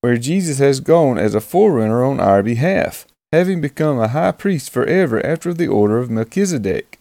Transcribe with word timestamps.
where 0.00 0.16
Jesus 0.16 0.58
has 0.58 0.80
gone 0.80 1.18
as 1.18 1.34
a 1.34 1.40
forerunner 1.40 2.04
on 2.04 2.20
our 2.20 2.42
behalf, 2.42 3.06
having 3.32 3.60
become 3.60 3.98
a 3.98 4.08
high 4.08 4.32
priest 4.32 4.70
forever 4.70 5.24
after 5.24 5.52
the 5.52 5.68
order 5.68 5.98
of 5.98 6.10
Melchizedek. 6.10 6.99